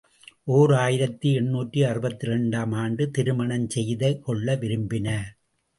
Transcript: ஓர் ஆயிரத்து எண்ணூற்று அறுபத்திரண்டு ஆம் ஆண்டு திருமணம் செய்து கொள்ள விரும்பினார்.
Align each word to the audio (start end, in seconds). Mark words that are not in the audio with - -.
ஓர் 0.47 0.71
ஆயிரத்து 0.73 1.33
எண்ணூற்று 1.33 1.81
அறுபத்திரண்டு 1.87 2.57
ஆம் 2.57 2.75
ஆண்டு 2.83 3.11
திருமணம் 3.11 3.69
செய்து 3.69 4.11
கொள்ள 4.19 4.55
விரும்பினார். 4.55 5.29